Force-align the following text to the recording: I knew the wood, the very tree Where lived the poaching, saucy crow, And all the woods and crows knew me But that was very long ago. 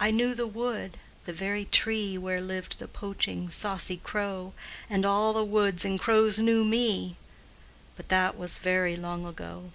I 0.00 0.10
knew 0.12 0.34
the 0.34 0.46
wood, 0.46 0.96
the 1.26 1.32
very 1.34 1.66
tree 1.66 2.16
Where 2.16 2.40
lived 2.40 2.78
the 2.78 2.88
poaching, 2.88 3.50
saucy 3.50 3.98
crow, 3.98 4.54
And 4.88 5.04
all 5.04 5.34
the 5.34 5.44
woods 5.44 5.84
and 5.84 6.00
crows 6.00 6.38
knew 6.38 6.64
me 6.64 7.16
But 7.98 8.08
that 8.08 8.38
was 8.38 8.56
very 8.56 8.96
long 8.96 9.26
ago. 9.26 9.72